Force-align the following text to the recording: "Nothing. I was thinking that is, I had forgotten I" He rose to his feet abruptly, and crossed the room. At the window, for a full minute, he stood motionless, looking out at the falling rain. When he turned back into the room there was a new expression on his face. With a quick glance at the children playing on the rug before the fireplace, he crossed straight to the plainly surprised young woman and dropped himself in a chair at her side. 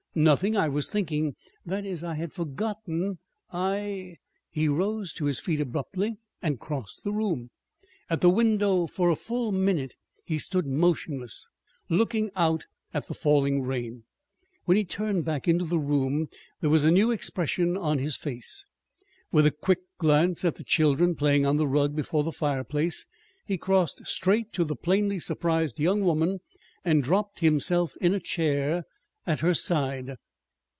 "Nothing. 0.13 0.57
I 0.57 0.67
was 0.67 0.89
thinking 0.89 1.37
that 1.65 1.85
is, 1.85 2.03
I 2.03 2.15
had 2.15 2.33
forgotten 2.33 3.19
I" 3.49 4.17
He 4.49 4.67
rose 4.67 5.13
to 5.13 5.23
his 5.23 5.39
feet 5.39 5.61
abruptly, 5.61 6.17
and 6.41 6.59
crossed 6.59 7.05
the 7.05 7.13
room. 7.13 7.49
At 8.09 8.19
the 8.19 8.29
window, 8.29 8.87
for 8.87 9.09
a 9.09 9.15
full 9.15 9.53
minute, 9.53 9.95
he 10.25 10.37
stood 10.37 10.65
motionless, 10.67 11.47
looking 11.87 12.29
out 12.35 12.65
at 12.93 13.07
the 13.07 13.13
falling 13.13 13.61
rain. 13.61 14.03
When 14.65 14.75
he 14.75 14.83
turned 14.83 15.23
back 15.23 15.47
into 15.47 15.63
the 15.63 15.79
room 15.79 16.27
there 16.59 16.69
was 16.69 16.83
a 16.83 16.91
new 16.91 17.11
expression 17.11 17.77
on 17.77 17.97
his 17.99 18.17
face. 18.17 18.65
With 19.31 19.45
a 19.45 19.51
quick 19.51 19.79
glance 19.97 20.43
at 20.43 20.55
the 20.55 20.65
children 20.65 21.15
playing 21.15 21.45
on 21.45 21.55
the 21.55 21.69
rug 21.69 21.95
before 21.95 22.23
the 22.25 22.33
fireplace, 22.33 23.05
he 23.45 23.57
crossed 23.57 24.05
straight 24.05 24.51
to 24.51 24.65
the 24.65 24.75
plainly 24.75 25.19
surprised 25.19 25.79
young 25.79 26.01
woman 26.01 26.41
and 26.83 27.01
dropped 27.01 27.39
himself 27.39 27.95
in 28.01 28.13
a 28.13 28.19
chair 28.19 28.83
at 29.27 29.41
her 29.41 29.53
side. 29.53 30.15